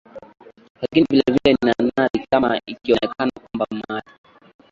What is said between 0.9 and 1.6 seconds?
vilevile